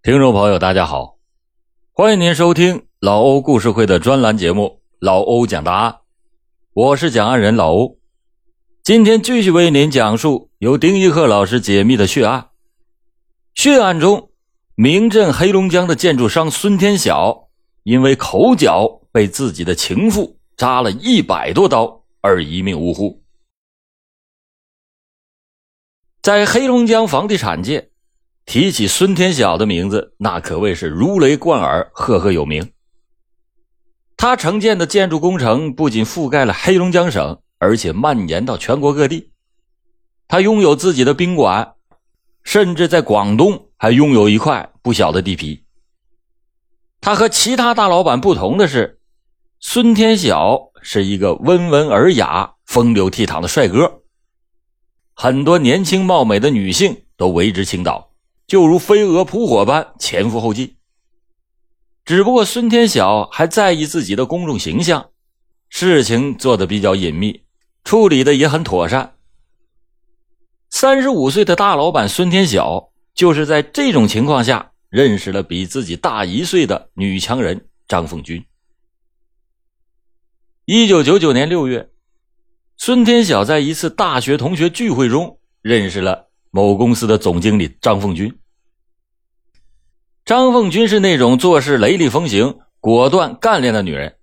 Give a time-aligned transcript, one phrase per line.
[0.00, 1.18] 听众朋友，大家好，
[1.92, 5.92] 欢迎您收听老欧故事会的专栏节目《老欧讲大案》，
[6.72, 7.98] 我是讲案人老欧。
[8.84, 12.50] 今天继续为您讲述由丁一鹤老师解密的血案。
[13.54, 14.30] 血案中，
[14.76, 17.48] 名震黑龙江的建筑商孙天晓，
[17.82, 23.20] 因为口角被自己的情妇扎了一百多刀而一命呜呼。
[26.22, 27.87] 在黑龙江房地产界。
[28.48, 32.72] 提起孙天晓的名字，那可谓是如雷贯耳，赫赫有名。
[34.16, 39.32] 他承建的建筑工程不仅覆盖了黑龙江省，而且蔓延到全国各地。
[40.28, 41.74] 他拥有自己的宾馆，
[42.42, 45.64] 甚至在广东还拥有一块不小的地皮。
[47.02, 48.98] 他和其他大老板不同的是，
[49.60, 54.00] 孙天晓是一个温文尔雅、风流倜傥的帅哥，
[55.12, 58.07] 很多年轻貌美的女性都为之倾倒。
[58.48, 60.78] 就如飞蛾扑火般前赴后继。
[62.06, 65.10] 只不过孙天晓还在意自己的公众形象，
[65.68, 67.44] 事情做得比较隐秘，
[67.84, 69.16] 处理的也很妥善。
[70.70, 78.42] 三十五岁的大老板孙天晓，就是在这种情况下认识了比自己大一岁的女强人张凤军。
[80.64, 81.90] 一九九九年六月，
[82.78, 86.27] 孙天晓在一次大学同学聚会中认识了。
[86.50, 88.38] 某公司的总经理张凤军，
[90.24, 94.16] 张凤军是那种做事雷厉风行、果断干练的女人。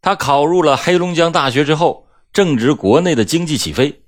[0.00, 4.02] 她考入了黑龙江大学之后，正值国内的经济起飞。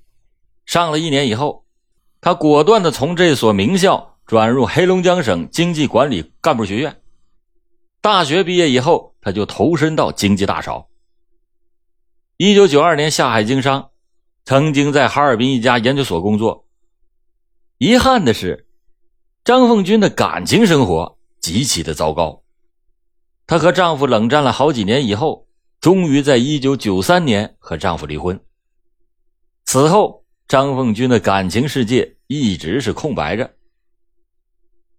[0.66, 1.64] 上了一年以后，
[2.20, 7.00] 她果断的从这所名校转入黑龙江省经济管理干部学院。
[8.00, 10.88] 大学毕业以后，她就投身到经济大潮。
[12.36, 13.90] 一九九二年下海经商，
[14.44, 16.63] 曾经在哈尔滨一家研究所工作。
[17.78, 18.68] 遗憾的是，
[19.44, 22.44] 张凤军的感情生活极其的糟糕。
[23.46, 25.48] 她和丈夫冷战了好几年以后，
[25.80, 28.40] 终于在一九九三年和丈夫离婚。
[29.64, 33.54] 此后，张凤军的感情世界一直是空白着。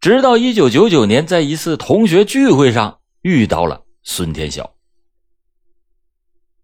[0.02, 4.76] 直到一九九九年，在一次同学聚会上遇到了孙天晓。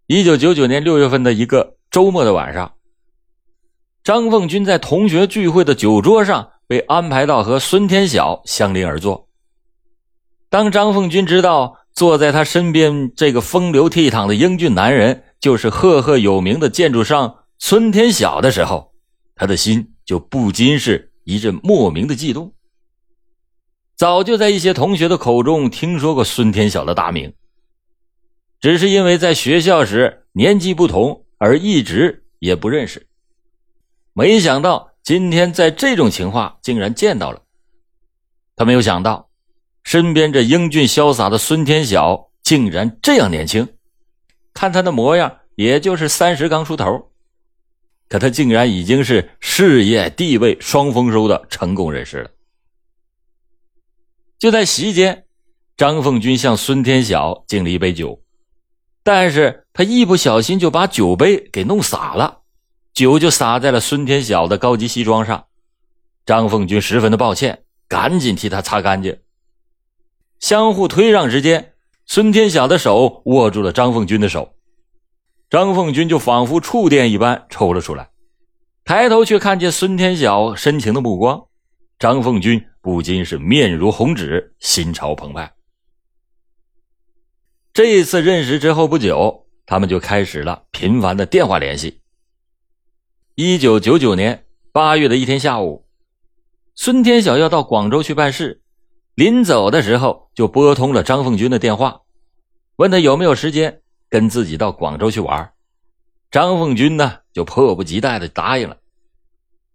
[0.06, 2.74] 一九九九年六月份的一个周末的晚上。
[4.04, 9.28] 张凤军在同学聚会的酒桌上被安排到和孙天晓相邻而坐。
[10.50, 18.92] 当张凤军知道坐在他身边这个风流倜傥的英俊男人就是赫赫有名的建筑商孙天晓的时候，
[19.36, 22.52] 他的心就不禁是一阵莫名的悸动。
[23.96, 27.32] 早就在一些同学的口中听说过孙天晓的大名，
[28.60, 33.06] 只是因为在学校时年纪不同而一直也不认识。
[34.14, 37.42] 没想到今天在这种情况竟然见到了，
[38.56, 39.30] 他没有想到
[39.84, 43.66] 身边这英俊潇洒的孙天晓竟然这样年轻，
[44.52, 47.10] 看他的模样也就是三十刚出头，
[48.08, 52.30] 可他竟然已经是事业地位双丰收的成功人士了。
[54.38, 55.24] 就在席间，
[55.76, 58.22] 张凤军向孙天晓敬了一杯酒，
[59.02, 62.41] 但是他一不小心就把酒杯给弄洒了。
[62.94, 65.46] 酒就洒在了孙天晓的高级西装上，
[66.26, 69.18] 张凤军十分的抱歉，赶紧替他擦干净。
[70.38, 71.72] 相互推让之间，
[72.04, 74.54] 孙天晓的手握住了张凤军的手，
[75.48, 78.10] 张凤军就仿佛触电一般抽了出来，
[78.84, 81.46] 抬头却看见孙天晓深情的目光，
[81.98, 85.50] 张凤军不禁是面如红纸，心潮澎湃。
[87.72, 92.01] 这一次认识之后不久，他们就开始了频繁的电话联系。
[93.44, 95.84] 一九九九年八月的一天下午，
[96.76, 98.62] 孙天晓要到广州去办事，
[99.16, 102.02] 临走的时候就拨通了张凤军的电话，
[102.76, 105.52] 问他有没有时间跟自己到广州去玩。
[106.30, 108.76] 张凤军呢就迫不及待的答应了。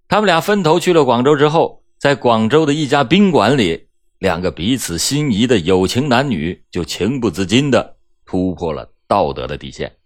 [0.07, 3.89] 他们俩分头去了广州之后，在广州的一家宾馆里，
[4.19, 9.96] 两个彼此心仪的有情男女就情不自禁的突破了道德的底线。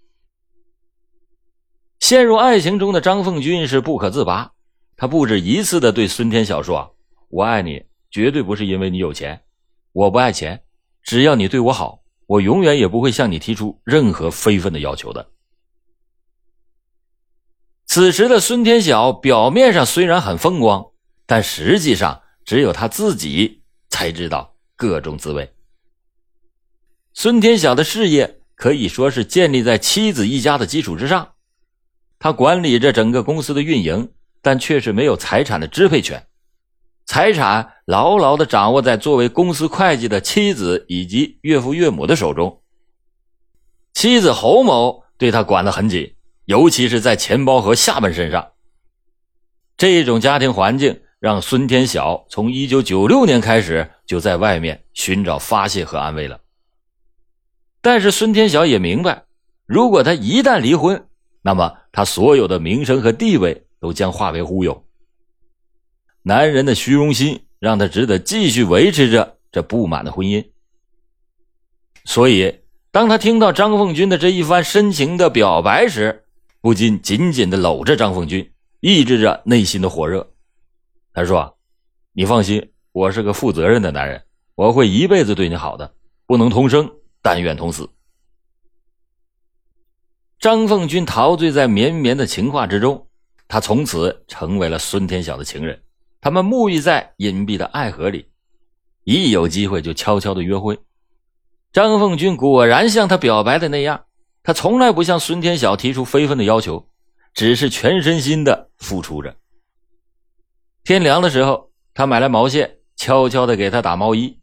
[2.01, 4.51] 陷入爱情中的张凤军是不可自拔，
[4.97, 6.97] 他不止一次的对孙天晓说
[7.29, 9.39] ：“我爱你，绝对不是因为你有钱，
[9.93, 10.63] 我不爱钱，
[11.03, 15.29] 只要你对我好，我永远也不会向你提出任何非分的要求的。”
[17.85, 20.83] 此时的孙天晓表面上虽然很风光，
[21.27, 25.53] 但实际上只有他自己才知道各种滋味。
[27.13, 31.30] 孙天晓的事业可以说是建立在妻子一家的基础之上。
[32.23, 34.11] 他管理着整个公司的运营，
[34.43, 36.27] 但却是没有财产的支配权。
[37.07, 42.61] 财产牢牢的掌握在作为公司会计的妻子以及岳父岳母的手中。
[43.95, 46.13] 妻子侯某对他管得很紧，
[46.45, 48.51] 尤其是在钱包和下半身上。
[49.75, 56.39] 这种家庭环境让孙天晓从一九九六年开始就在外面寻找发泄和安慰了。
[57.81, 59.23] 但是孙天晓也明白，
[59.65, 61.07] 如果他一旦离婚，
[61.41, 64.85] 那么他所有的名声和地位都将化为乌有。
[66.23, 70.45] 男人的虚荣心让他只得继续维持着这不满的婚姻。
[72.05, 72.59] 所以，
[72.91, 76.25] 当他听到张凤军的这一番深情的表白时，
[76.61, 80.31] 不禁紧紧的搂着张凤军，抑制着内心的火热。
[81.13, 81.57] 他说
[82.13, 84.23] ：“你放心，我是个负责任的男人，
[84.55, 85.93] 我会一辈子对你好的，
[86.25, 86.89] 不能同生，
[87.21, 87.89] 但愿同死。”
[90.41, 93.05] 张凤军陶醉在绵绵的情话之中，
[93.47, 95.79] 他从此成为了孙天晓的情人。
[96.19, 98.25] 他们沐浴在隐蔽的爱河里，
[99.03, 100.79] 一有机会就悄悄的约会。
[101.71, 104.05] 张凤军果然像他表白的那样，
[104.41, 106.87] 他从来不向孙天晓提出非分的要求，
[107.35, 109.35] 只是全身心的付出着。
[110.83, 114.39] 天凉的时候，他买来毛线，悄悄的给他打毛衣。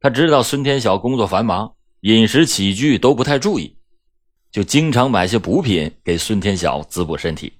[0.00, 3.76] 他知道孙天晓工作繁忙，饮食起居都不太注意，
[4.54, 7.54] 就经常买些补品给孙天晓滋补身体。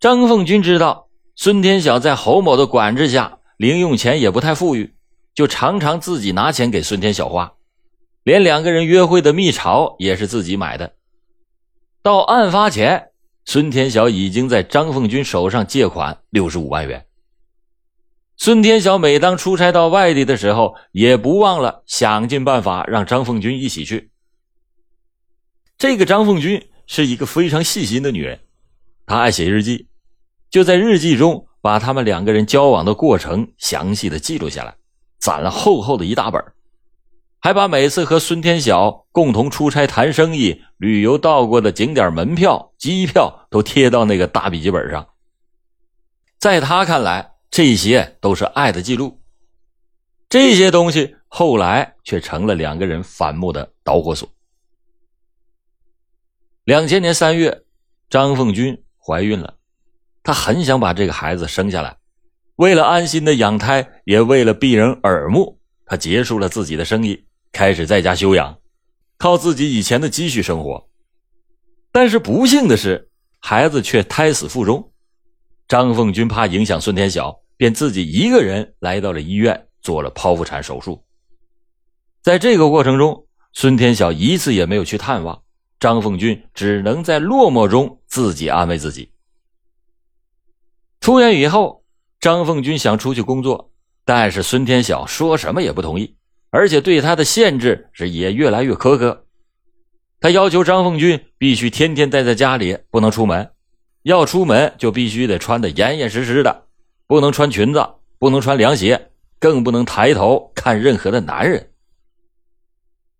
[0.00, 1.06] 张凤军知道。
[1.36, 4.94] 孙天晓在侯某的管制下，零用钱也不太富裕，
[5.34, 7.52] 就常常自己拿钱给孙天晓花，
[8.24, 10.94] 连两个人约会的蜜巢也是自己买的。
[12.02, 13.10] 到案发前，
[13.44, 17.06] 孙天晓已经在张凤军手上借款六十五万元。
[18.38, 24.10] 孙天晓每当出差到外地的时候，也不忘了想尽办法让张凤军一起去。
[25.78, 28.40] 这个张凤军是一个非常细心的女人，
[29.04, 29.88] 她爱写日记。
[30.48, 34.74] 就在日记中，把他们两个人交往的过程详细的记录下来，
[35.18, 36.42] 攒了厚厚的一大本
[37.40, 45.06] 还把每次和孙天晓共同出差谈生意、旅游到过的景点门票、机票都贴到那个大笔记本上。
[46.38, 49.20] 在他看来，这些都是爱的记录。
[50.28, 54.26] 这些东西后来却成了两个人反目的导火索。
[56.66, 57.62] 两千年三月，
[58.10, 59.54] 张凤军怀孕了。
[60.24, 61.96] 他很想把这个孩子生下来，
[62.56, 68.58] 为了安心的养胎，也为了避人耳目，他结束了自己的生意，开始在家休养，
[69.16, 70.88] 靠自己以前的积蓄生活。
[71.92, 73.08] 但是不幸的是，
[73.38, 74.90] 孩子却胎死腹中。
[75.68, 81.00] 张凤军怕影响孙天晓，便自己一个人来到了医院，做了剖腹产手术。
[82.24, 85.40] 在这个过程中，孙天晓一次也没有去探望，
[85.78, 89.10] 张凤军只能在落寞中自己安慰自己。
[91.00, 91.84] 出院以后，
[92.20, 93.70] 张凤军想出去工作，
[94.04, 96.16] 但是孙天晓说什么也不同意，
[96.50, 99.26] 而且对他的限制是也越来越苛刻。
[100.18, 103.50] 他要求张凤军必须天天待在家里，不能出门，
[104.02, 106.64] 要出门就必须得穿得严严实实的，
[107.06, 107.86] 不能穿裙子，
[108.18, 111.70] 不能穿凉鞋，更不能抬头看任何的男人。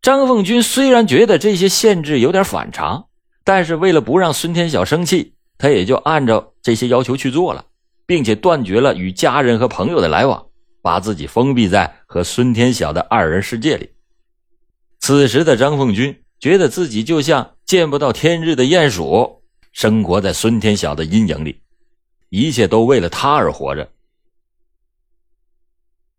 [0.06, 3.08] 张凤军虽然觉得这些限制有点反常，
[3.42, 7.64] 但是为了不让孙天晓生气，他也就按照这些要求去做了。
[8.06, 10.46] 并且断绝了与家人和朋友的来往，
[10.80, 13.90] 把自己封闭在和孙天晓的二人世界里。
[15.00, 21.60] 此时的张凤军觉得自己就像见不到天日的鼹鼠，生活在孙天晓的阴影里，
[22.28, 23.90] 一切都为了他而活着。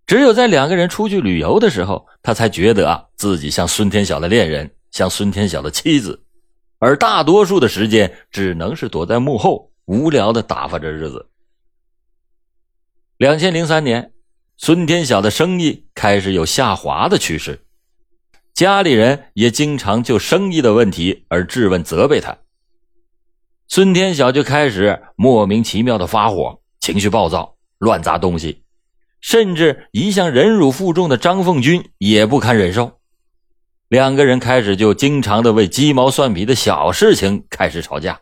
[0.08, 6.24] 只有在两个人出去旅游的时候，他才觉得啊，自己像孙天晓的恋人，像孙天晓的妻子，
[6.80, 11.28] 而大多数的时间只能是躲在幕后，无聊的打发着日子。
[13.18, 14.14] 两千零三年，
[14.56, 17.66] 孙天晓的生意开始有下滑的趋势，
[18.54, 22.38] 家里人也经常就生意的问题而质问责备他。
[23.68, 28.64] 孙天晓就开始莫名其妙的发火，情绪暴躁，乱砸东西，
[29.27, 32.93] 甚至一向忍辱负重的张凤军也不堪忍受，
[33.89, 38.22] 两个人开始就经常的为鸡毛蒜皮的小事情开始吵架。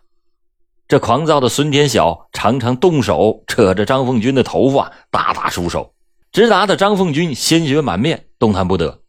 [0.87, 5.93] 这狂躁的孙天晓常常动手扯着张凤军的头发，大打出手，
[6.31, 9.03] 直打得张凤军鲜血满面，动弹不得。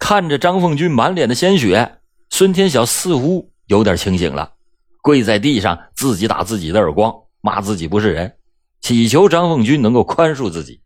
[0.00, 4.54] 看着张凤军满脸的鲜血，孙天晓似乎有点清醒了，
[5.00, 8.34] 跪在地上自己打自己的耳光，骂自己不是人，
[8.80, 10.80] 祈求张凤军能够宽恕自己。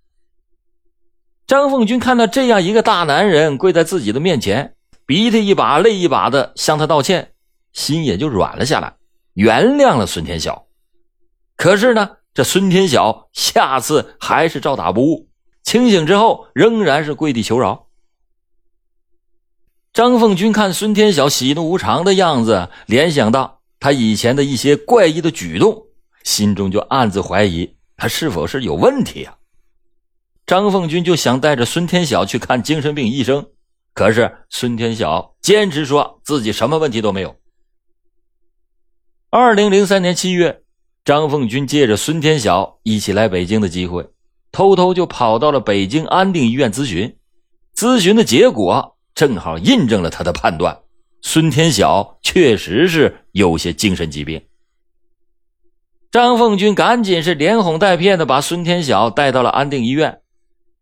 [1.46, 4.74] 张凤军看到这样一个大男人跪在自己的面前，
[5.06, 7.32] 鼻涕一把泪一把的向他道歉，
[7.72, 8.96] 心也就软了下来。
[9.34, 10.66] 原谅了孙天晓，
[11.56, 15.28] 可是呢，这孙天晓下次还是照打不误，
[15.62, 17.86] 清醒之后仍然是跪地求饶。
[19.92, 25.84] 张凤军看孙天晓喜怒无常的样子，联想到他以前的一些怪异的举动，
[26.22, 29.36] 心中就暗自怀疑他是否是有问题啊。
[30.46, 33.46] 张凤军就想带着孙天晓去看精神病医生，
[33.94, 37.36] 可是孙天晓坚持说自己什么问题都没有。
[39.30, 40.60] 二零零三年七月。
[41.04, 44.08] 张凤军借着孙天晓一起来北京的机会，
[44.50, 47.14] 偷偷就跑到了北京安定医院咨询。
[47.76, 50.74] 咨询的结果正好印证了他的判断：
[51.20, 54.42] 孙天晓确实是有些精神疾病。
[56.14, 60.20] 张凤军赶紧是连哄带骗的把孙天晓带到了安定医院。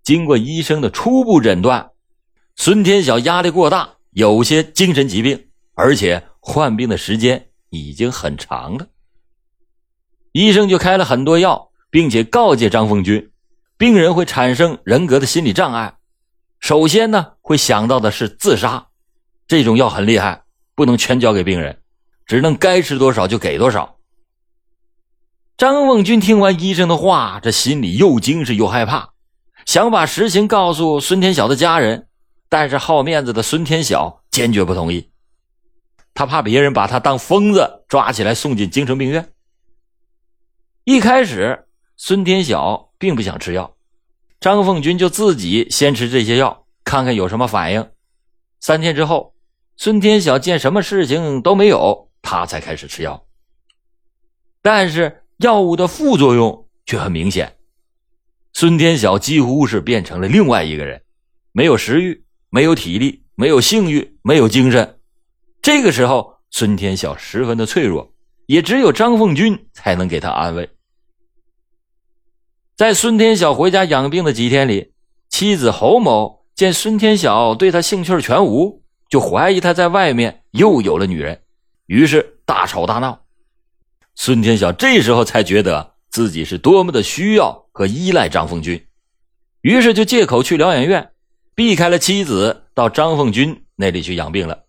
[0.03, 1.93] 经过医生的初步诊断，
[2.55, 8.87] 孙天晓压力过大，有些精神疾病，而且患病的时间已经很长了。
[10.33, 13.31] 医生就开了很多药，并且告诫张凤军，
[13.79, 15.95] 病人会产生人格的心理障碍。
[16.61, 18.89] 首先呢，会想到的是自杀，
[19.49, 20.43] 这种药很厉害，
[20.75, 21.81] 不能全交给病人，
[22.27, 23.97] 只能该吃多少就给多少。
[25.63, 29.11] 张凤军听完医生的话，这心里又惊是又害怕，
[29.65, 32.09] 想把实情告诉孙天晓的家人，
[32.49, 35.13] 但是好面子的孙天晓坚决不同意，
[36.15, 39.33] 他怕别人把他当疯子抓起来送进精神病院。
[40.83, 41.67] 一开始，
[41.97, 43.77] 孙天晓并不想吃药，
[44.41, 47.89] 张凤军就自己先吃这些药，看看有什么反应。
[48.59, 49.33] 三天之后，
[49.77, 53.25] 孙天晓见什么事情都没有，他才开始吃药。
[54.61, 57.55] 但是药物的副作用却很明显，
[58.55, 61.03] 孙天晓几乎是变成了另外一个人，
[61.53, 64.99] 没有食欲，没有体力，没有性欲，没有精神。
[65.61, 68.11] 这个时候，孙天晓十分的脆弱。
[68.47, 70.69] 也只有张凤军才能给他安慰。
[72.77, 74.93] 在孙天晓回家养病的几天里，
[75.31, 81.41] 妻子侯某见孙天晓对他兴趣全无，就怀疑他在外面又有了女人，
[81.87, 83.25] 于是大吵大闹。
[84.15, 88.87] 孙天晓这时候才觉得自己是多么的需要和依赖张凤军，
[89.61, 91.13] 于是就借口去疗养院，
[91.55, 94.65] 避开了妻子，到张凤军那里去养病了。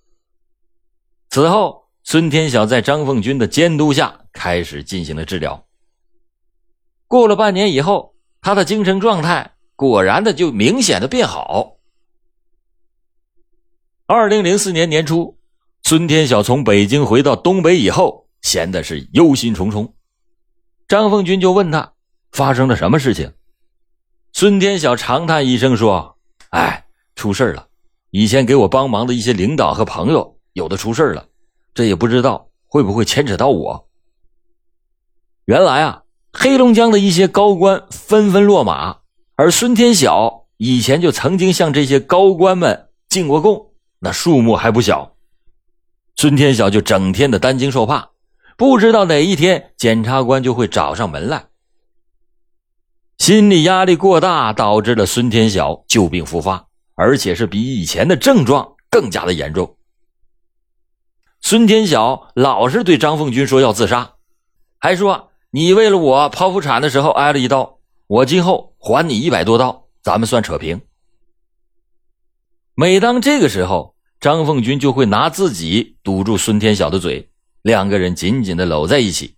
[1.30, 1.82] 此后。
[2.06, 5.66] 孙天晓在张凤军的监督下开始进行了治疗。
[7.08, 11.78] 过了半年以后，他的精神状态果然的就明显的变好。
[14.06, 15.40] 二零零四年年初，
[15.84, 19.92] 孙天晓从北京回到东北以后，闲的是忧心忡忡。
[20.88, 21.94] 张凤军就问他
[22.32, 23.34] 发生了什么事情。
[24.32, 26.18] 孙天晓长叹一声说
[26.52, 26.86] ：“哎，
[27.16, 27.68] 出事了！
[28.12, 31.28] 以前给我帮忙的一些领导和朋友，有的出事了。”
[31.74, 33.90] 这也不知道会不会牵扯到我。
[35.46, 39.00] 原来啊，黑龙江的一些高官纷纷落马，
[39.36, 45.16] 而孙天晓以前就曾经向这些高官们进过贡，那数目还不小。
[46.16, 48.10] 孙天晓就整天的担惊受怕，
[48.64, 51.48] 不知道哪一天检察官就会找上门来。
[53.18, 56.66] 心理压力过大，导致了孙天晓旧病复发，
[56.96, 59.76] 而且是比以前的症状更加的严重。
[61.42, 64.14] 孙天晓老是对张凤军说要自杀，
[64.80, 70.80] 还说你为了我剖腹产的时候挨了一刀，我今后还你一百多刀，咱们算扯平。
[72.76, 77.30] 每当这个时候，张凤军就会拿自己堵住孙天晓的嘴，
[77.64, 79.36] 两个人紧紧的搂在一起。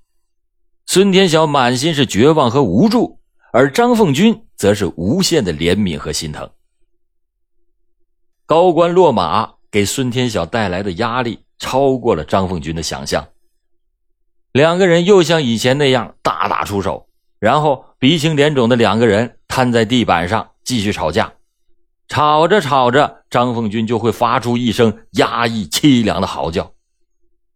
[0.86, 3.20] 孙天晓满心是绝望和无助，
[3.54, 6.50] 而张凤军则是无限的怜悯和心疼。
[8.46, 11.40] 高官落马给孙天晓带来的压力。
[11.58, 13.30] 超过了张凤军的想象，
[14.52, 17.08] 两个人又像以前那样大打出手，
[17.40, 21.32] 然后鼻青脸肿的两个人瘫在地板上继续吵架。
[22.10, 26.74] 吵着吵着，张凤军就会发出一声压抑凄凉的嚎叫：“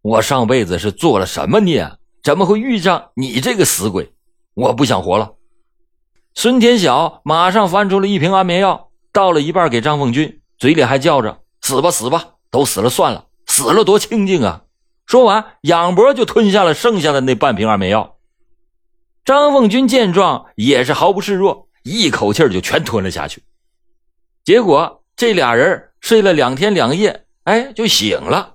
[0.02, 1.90] 我上辈子是做了什么孽？
[2.22, 4.12] 怎么会遇上你这个死鬼？
[4.54, 5.34] 我不想活了！”
[6.34, 14.62] 孙天晓马上翻出了一瓶安眠药，倒了一半给张凤军，嘴里还叫着：“死吧，死吧，都死了算了。”死了多清静啊！
[15.06, 18.16] 说完，仰脖就吞下了剩下的那半瓶安眠药。
[19.24, 23.42] 张凤军见状也是毫不示弱，一口气就全吞了下去。
[24.44, 28.54] 结果这俩人睡了两天两夜，哎，就醒了。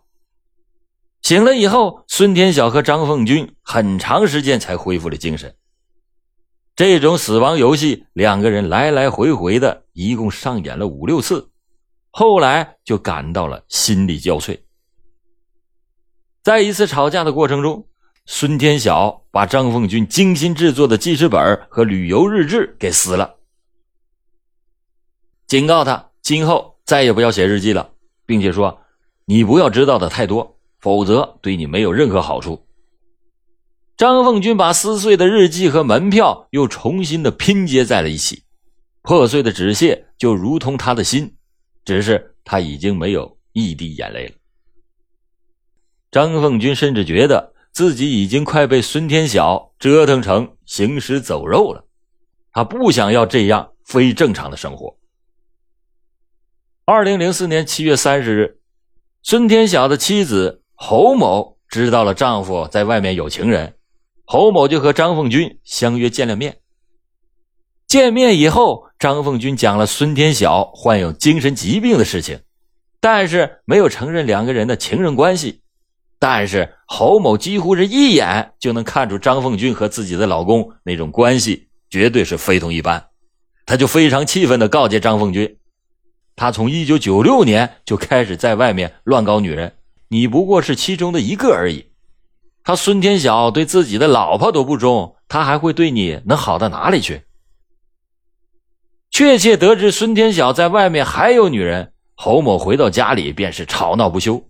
[1.26, 5.56] 醒了以后，孙天晓和张凤军很长时间才恢复了精神。
[6.76, 11.50] 这种死亡游戏，两个人来来回回的，一共上演了五六次，
[12.12, 14.60] 后来就感到了心力交瘁。
[16.44, 17.88] 在一次吵架的过程中，
[18.28, 23.38] 孙天晓把张凤军精心制作的记事本和旅游日志给撕了，
[25.48, 27.94] 警告他今后再也不要写日记了，
[28.28, 28.80] 并且说
[29.26, 30.55] ：“你不要知道的太多，
[30.86, 32.68] 否则对你没有任何好处。”
[33.98, 38.44] 张凤军把撕碎的日记和门票又重新的拼接在了一起，
[39.02, 41.36] 破碎的纸屑就如同他的心，
[41.84, 44.36] 只是他已经没有一滴眼泪了。
[46.12, 51.84] 张凤军甚至觉得自己已经快被孙天晓折腾成行尸走肉了，
[52.52, 54.96] 他不想要这样非正常的生活。
[56.86, 58.60] 二零零四年七月三十日，
[59.24, 63.74] 孙天晓的妻子侯某知道了丈夫在外面有情人。
[64.26, 66.58] 侯某就和张凤军相约见了面。
[67.88, 72.40] 见面以后，张凤军讲了孙天晓患有精神疾病的事情，
[73.00, 75.62] 但是没有承认两个人的情人关系。
[76.18, 83.06] 但是侯某几乎是一眼就能看出张凤军和自己的老公那种关系绝对是非同一般，
[83.68, 85.58] 他就非常气愤地告诫张凤军
[86.36, 89.72] ：“他从一九九六年就开始在外面乱搞女人，
[90.10, 91.88] 你不过是其中的一个而已。”
[92.64, 97.22] 他孙天晓对自己的老婆都不忠，他还会对你能好到哪里去？
[99.12, 104.44] 确切得知孙天晓在外面还有女人，侯某回到家里便是吵闹不休，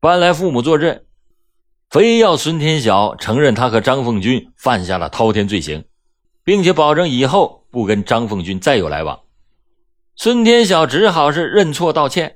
[0.00, 1.02] 搬来父母作证，
[1.90, 5.84] 非要孙天晓承认他和张凤军犯下了滔天罪行，
[6.44, 9.20] 并且保证以后不跟张凤军再有来往。
[10.14, 12.35] 孙天晓只好是认错道歉。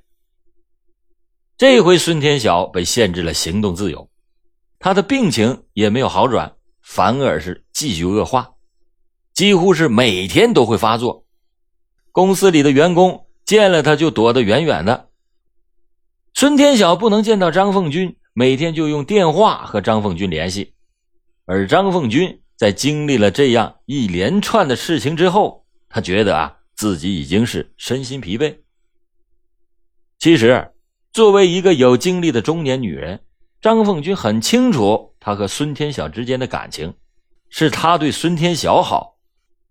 [1.61, 4.09] 这回孙天晓被限制了行动自由。
[4.79, 8.55] 他的病情也没有好转，反而是继续恶化，
[9.35, 11.27] 几乎是每天都会发作。
[12.13, 15.11] 公司里的员工见了他就躲得远远的。
[16.33, 20.73] 孙天晓不能见到张凤军，每天就用电话和张凤军联系。
[21.45, 28.57] 而张凤军在经历了这样一连串的事情之后，他觉得啊自己已经是身心疲惫。
[30.19, 30.73] 其实，
[31.13, 33.21] 作为一个有经历的中年女人。
[33.61, 36.95] 张凤军很清楚，他和孙天晓之间的感情，
[37.51, 39.17] 是他对孙天晓好，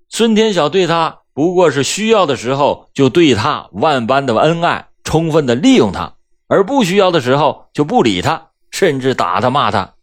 [0.09, 6.13] 孙天晓对他不过是需要的时候就对他万般的恩爱，充分的利用他，
[6.47, 9.95] 而不需要的时候就不理他，甚至打他骂他。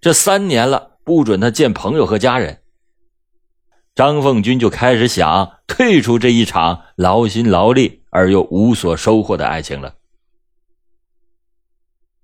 [0.00, 2.60] 这三年了，不准他见朋友和家人，
[3.94, 9.94] 张凤军就开始想退出这一场劳心劳力而又无所收获的爱情了。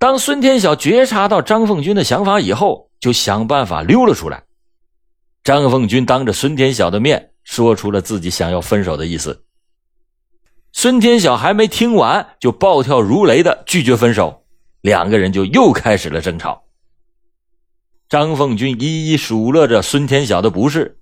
[0.01, 4.43] 当孙天晓觉察到张凤军的想法以后，就想办法溜了出来。
[5.45, 9.45] 张凤军当着孙天晓的面说出了自己想要分手的意思。
[10.73, 14.43] 孙天晓还没听完，就暴跳如雷的拒绝分手，
[14.81, 16.65] 两个人就又开始了争吵。
[18.09, 20.99] 张凤军一一数落着孙天晓的不是。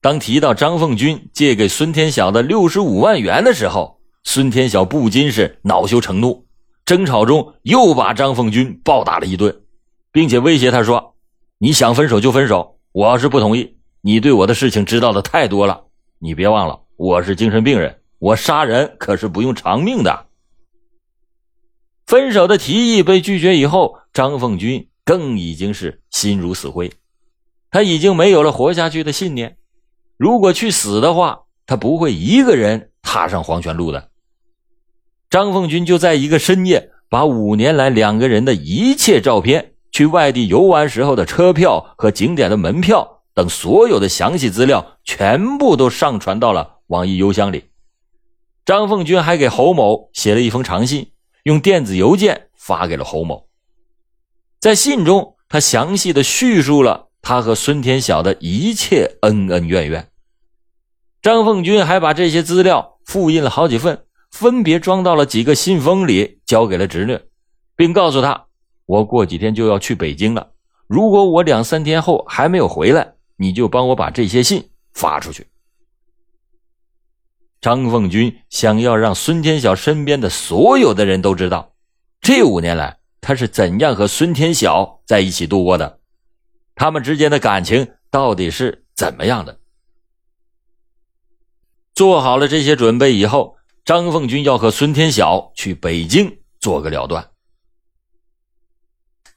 [0.00, 6.46] 当提到张凤军借给孙天晓的六十五万元的时候，孙天晓不禁是恼羞成怒。
[6.84, 9.62] 争吵中，又把张凤军暴打了一顿，
[10.10, 11.14] 并且威胁他说
[11.58, 15.84] ：“你想分手就分手，我要是不同意，你对我的事情知道的太多了。
[16.18, 20.26] 你别忘了，我是精神病人，我杀人可是不用偿命的。”
[22.06, 26.90] 分手的提议被拒绝以后，张凤军更已经是心如死灰，
[27.70, 29.56] 他已经没有了活下去的信念。
[30.16, 34.09] 如果去死的话，他不会一个人踏上黄泉路的。
[35.30, 47.66] 张凤军就在一个深夜，把五年来两个人的一切照片、去外地游玩时候的车票和景点的门票等所有的详细资料，全部都上传到了网易邮箱里。
[48.64, 51.12] 张凤军还给侯某写了一封长信，
[51.44, 53.46] 用电子邮件发给了侯某。
[54.58, 60.08] 在信中，他详细的叙述了他和孙天晓的一切恩恩怨怨。
[61.22, 64.06] 张凤军还把这些资料复印了好几份。
[64.30, 67.18] 分别装到了几个信封里，交给了侄女，
[67.74, 68.46] 并告诉她
[68.86, 70.52] ：“我过几天就要去北京了，
[70.86, 75.48] 如果我两三天后还没有回来，你就帮我把这些信发出去。”
[77.60, 81.74] 张凤军想要让孙天晓身边的所有的人都知道，
[82.20, 85.98] 这五年来他是怎样和孙天晓在一起度过的，
[86.76, 89.58] 他们之间的感情到底是怎么样的。
[91.94, 93.56] 做好了这些准备以后。
[93.90, 97.28] 张凤军要和孙天晓去北京做个了断。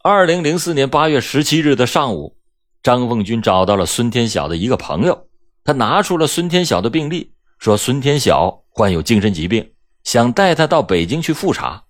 [0.04, 2.38] 二零零四年八月十七日的上午，
[2.84, 5.28] 张凤军找到了孙天晓的一个朋友，
[5.64, 9.72] 他拿出了孙天晓的病历，说孙天晓患有精神疾病，
[10.04, 11.86] 想带他到北京去复查。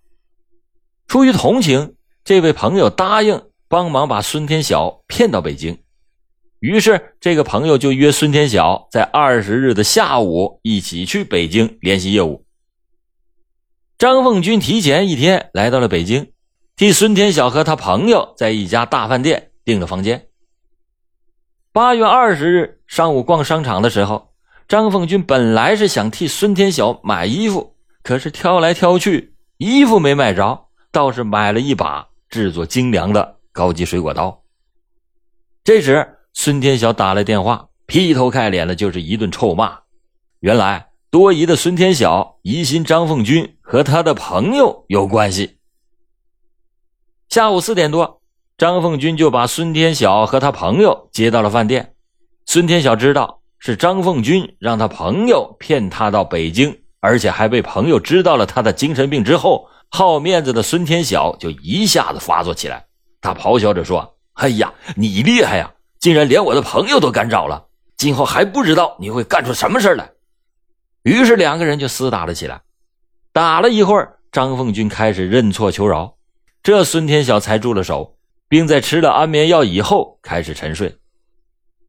[1.05, 5.77] 出于同情，这位朋友答应帮忙把孙天晓骗到北京。
[6.61, 12.42] 于是，这个朋友就约孙天晓在二十日的下午一起去北京联系业务。
[13.97, 16.31] 张凤军提前一天来到了北京，
[16.75, 20.27] 替孙天晓和他朋友在一家大饭店订了房间。
[21.71, 24.33] 八月二十日上午逛商场的时候，
[24.67, 34.43] 张凤军本来是想替孙天晓买衣服，可是挑来挑去，衣服没买着，倒是买了一把制作精良的高级水果刀。
[35.63, 39.79] 这时，孙天晓打来电话，劈头盖脸的就是一顿臭骂。
[40.41, 45.59] 原来多疑的孙天晓疑心张凤军和他的朋友有关系。
[47.29, 48.23] 下午四点多，
[48.57, 51.93] 张凤军就把孙天晓和他朋友接到了饭店。
[52.47, 62.83] 孙天晓知道是张凤军让他朋友骗他到北京，而且还被朋友知道了他的精神病之后，好面子的孙天晓就一下子发作起来，
[63.21, 65.71] 他咆哮着说：“哎呀，你厉害呀！”
[66.01, 67.63] 竟然连我的朋友都敢找了，
[67.97, 70.09] 今后还不知道你会干出什么事来。
[71.03, 72.61] 于是两个人就厮打了起来。
[73.31, 76.15] 打了一会儿，张凤军开始认错求饶，
[76.61, 78.17] 这孙天晓才住了手，
[78.49, 80.97] 并在吃了安眠药以后开始沉睡。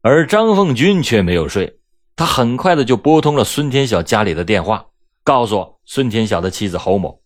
[0.01, 1.79] 而张凤军却没有睡，
[2.15, 4.85] 他很快的就拨通了孙天晓家里的电话，
[5.23, 7.21] 告诉孙天晓的妻子侯某：“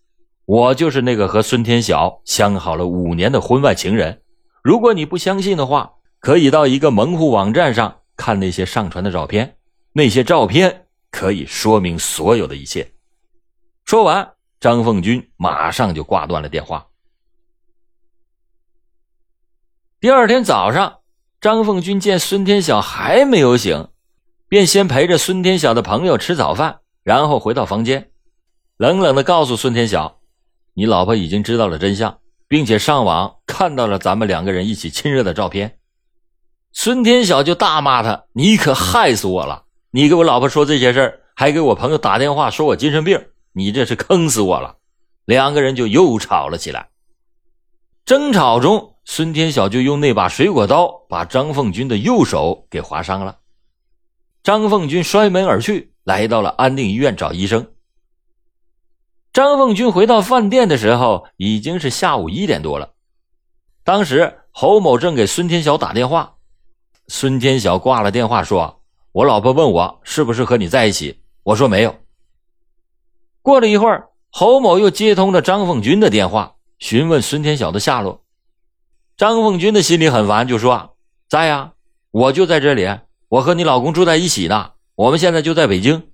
[0.46, 4.22] 我就是那个和孙天晓相好了五年的婚外情人。
[4.64, 9.56] 如果你不相信的话。”可以到一个门户网站上看那些上传的照片，
[9.94, 12.92] 那些照片可以说明所有的一切。
[13.86, 16.86] 说完，张凤军马上就挂断了电话。
[20.00, 21.00] 第二天早上，
[21.42, 23.90] 张凤军见孙天晓还没有醒，
[24.48, 28.12] 便先陪着孙天晓的朋友吃早饭，然后回到房间，
[28.78, 30.22] 冷冷的告诉孙天晓
[30.74, 35.80] ：“你老婆已经知道了真相，并且上网看到了咱们两个人一起亲热的照片。”
[36.72, 39.66] 孙天晓就大骂他：“你可害死我了！
[39.92, 44.78] 你给我老婆说这些事还给我朋友打电话说我精神病，你这是坑死我了！”
[45.26, 46.90] 两个人就又吵了起来。
[48.06, 53.38] 争吵中，孙天晓就用那把水果刀把张凤军的右手给划伤了。
[54.42, 57.72] 张凤军摔门而去，来到了安定医院找医生。
[59.32, 62.94] 张凤军回到饭店的时候，已经是下午一点多了。
[63.84, 66.36] 当时侯某正给孙天晓打电话。
[67.08, 68.79] 孙天晓挂了电话，说
[69.12, 71.96] ：“我老婆问我是不是和你在一起，我说没有。”
[73.42, 78.24] 过了一会儿，侯某又接通了张凤军的电话，询问孙天晓的下落。
[79.18, 80.96] 张凤军的心里很烦，就说
[81.28, 81.74] ：“在呀，
[82.12, 82.88] 我就在这里，
[83.28, 86.12] 我和你老公住在一起呢，我们现在就在北京。”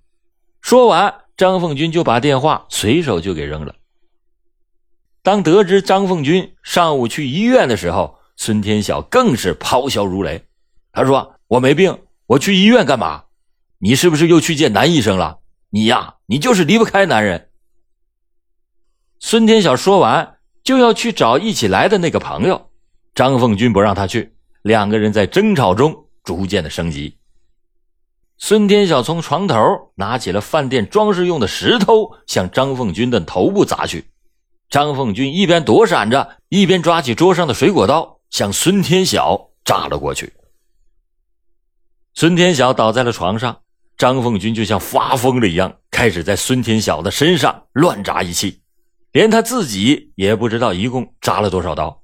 [0.62, 3.76] 说完，张凤军就把电话随手就给扔了。
[5.22, 10.44] 当得知张凤军上午去医院的时候，孙天晓更是咆哮如雷。
[10.92, 13.26] 他说：“我没病，我去医院干嘛？
[13.80, 15.40] 你是不是又去见男医生了？
[15.70, 17.50] 你呀，你就是离不开男人。”
[19.20, 22.70] 孙天晓说完，就要去找一起来的那个朋友
[23.14, 24.36] 张凤军，不让他去。
[24.62, 27.18] 两个人在争吵中逐渐的升级。
[28.38, 29.58] 孙天晓从床头
[29.96, 34.06] 拿起了饭店装饰用的石头，向张凤军的头部砸去。
[34.70, 40.34] 张凤军一边躲闪着，一边抓起桌上的水果刀，向孙天晓扎了过去。
[42.18, 43.60] 孙天晓倒在了床上，
[43.98, 48.62] 张凤军就像发疯了一样，开始在孙天晓的身上乱扎一气，
[49.12, 52.02] 连他自己也不知道一共扎了多少刀。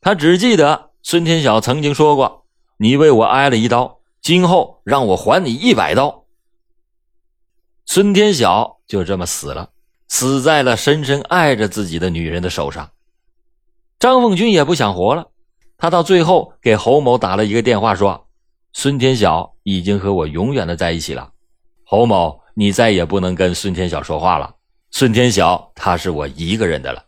[0.00, 2.44] 他只记得孙天晓曾经说过
[2.76, 6.24] ：“你为我挨了一刀，今后让我还你一百刀。”
[7.86, 9.70] 孙天晓就这么死了，
[10.08, 12.90] 死在了深深爱着自己的女人的手上。
[14.00, 15.30] 张凤军也不想活了，
[15.78, 18.23] 他到最后给侯某打了一个电话，说。
[18.76, 21.30] 孙天晓已经和我永远的在一起了，
[21.84, 24.52] 侯某，你再也不能跟孙天晓说话了。
[24.90, 27.04] 孙天晓他是我一个人的了。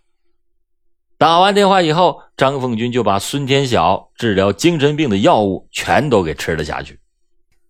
[1.18, 7.00] 打完电话以后，张凤军就把孙天晓治疗精神病的药物全都给吃了下去，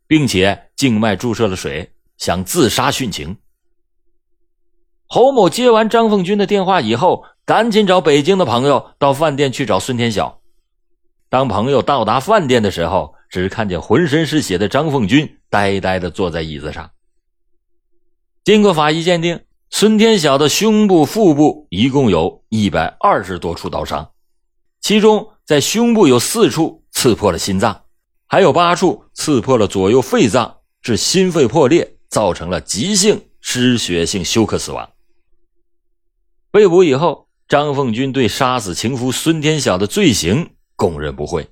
[0.06, 3.34] 并且静脉注射了水，想自杀殉情。
[5.08, 10.38] 侯某接完张凤军的电话以后，赶紧找北京的朋友到饭店去找孙天晓。
[11.30, 16.90] 当朋友到达饭店的时候，只看见浑身是血的张凤军呆呆的坐在椅子上。
[18.44, 24.12] 经过法医鉴定，孙天晓的胸部、腹部一共有一百二十多处刀伤，
[24.80, 27.84] 其中在胸部有四处刺破了心脏，
[28.26, 34.88] 还有八处刺破了左右肺脏，致心肺破裂，造成了急性失血性休克死亡。
[36.52, 41.48] 被捕以后，张凤军对杀死情夫孙天晓的罪行供认不讳。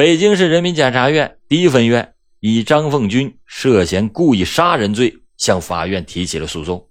[0.00, 6.88] 北京市人民检察院第一分院以张凤军涉嫌故意杀人罪向法院提起了诉讼。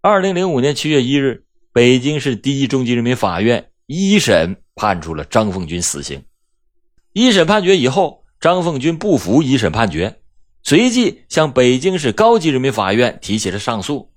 [0.00, 6.24] 二零零五年七月一日，北京市第一中级人民法院一审判处了张凤军死刑。
[7.12, 10.18] 一审判决以后，张凤军不服一审判决，
[10.62, 14.10] 随即向北京市高级人民法院提起了上诉。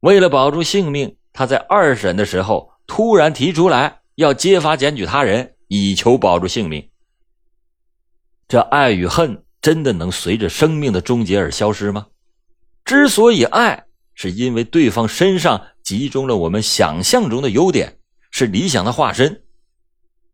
[0.00, 6.86] 为了保住性命，他在二审的时候突然提出来要揭发检举他人，以求保住性命。
[8.50, 12.08] 这爱与恨真的能随着生命的终结而消失吗？
[12.84, 13.86] 之所以爱。
[14.12, 17.98] 是因为对方身上集中了我们想象中的优点，
[18.30, 19.44] 是理想的化身。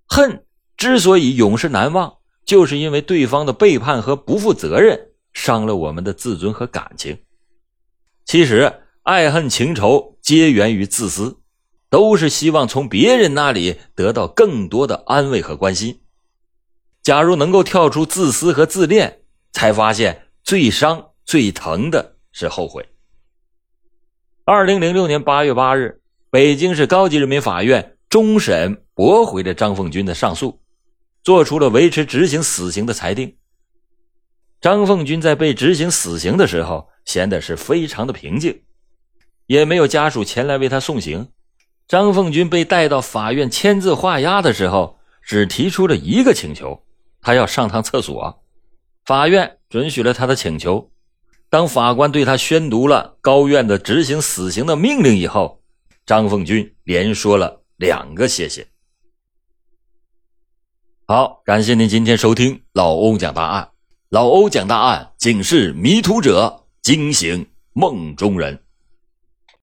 [0.08, 0.44] 恨
[0.76, 4.98] 之所以永世难忘，就是因为对方的背叛和不负责任，
[5.34, 7.16] 伤了我们的自尊和感情。
[8.24, 8.72] 其实，
[9.04, 11.38] 爱恨情仇皆源于自私，
[11.88, 16.00] 都是希望从别人那里得到更多的安慰和关心。
[17.06, 19.20] 假如能够跳出自私和自恋，
[19.52, 22.84] 才发现最伤、最疼的是后悔。
[24.44, 30.60] 二零零六年八月八日，北京市高级人民法院终审驳回了张凤军的上诉，
[31.22, 33.36] 做出了维持执行死刑的裁定。
[34.60, 38.64] 张凤军在被执行死刑的时候，显得是非常的平静，
[39.46, 41.28] 也没有家属前来为他送行。
[41.86, 46.82] 张凤军被带到法院签字画押的时候，只提出了一个请求，
[47.26, 48.40] 他要上趟厕所，
[49.04, 50.92] 法院准许了他的请求。
[51.50, 55.60] 当法官对他宣读了高院的执行死刑的命令以后，
[56.06, 58.68] 张凤军连说了两个谢谢。
[61.08, 63.70] 好，感谢您今天收听老欧讲大案。
[64.10, 68.56] 老欧讲大案，警示迷途者，惊醒梦中人。